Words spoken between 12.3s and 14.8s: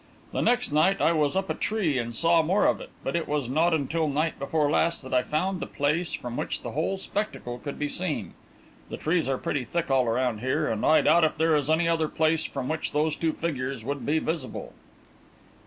from which those two figures would be visible."